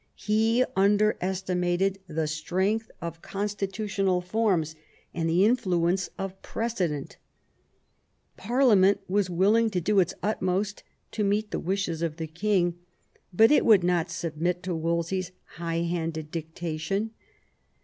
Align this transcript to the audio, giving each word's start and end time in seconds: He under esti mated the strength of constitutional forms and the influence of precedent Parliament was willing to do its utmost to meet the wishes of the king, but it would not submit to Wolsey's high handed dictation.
He 0.17 0.65
under 0.75 1.15
esti 1.21 1.53
mated 1.53 1.99
the 2.07 2.25
strength 2.25 2.89
of 3.03 3.21
constitutional 3.21 4.19
forms 4.19 4.75
and 5.13 5.29
the 5.29 5.45
influence 5.45 6.09
of 6.17 6.41
precedent 6.41 7.17
Parliament 8.35 8.99
was 9.07 9.29
willing 9.29 9.69
to 9.69 9.79
do 9.79 9.99
its 9.99 10.15
utmost 10.23 10.81
to 11.11 11.23
meet 11.23 11.51
the 11.51 11.59
wishes 11.59 12.01
of 12.01 12.17
the 12.17 12.25
king, 12.25 12.79
but 13.31 13.51
it 13.51 13.63
would 13.63 13.83
not 13.83 14.09
submit 14.09 14.63
to 14.63 14.73
Wolsey's 14.73 15.31
high 15.45 15.81
handed 15.81 16.31
dictation. 16.31 17.11